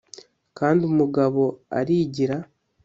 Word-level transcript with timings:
kandi 0.57 0.81
umugabo 0.89 1.41
arigira 1.79 2.37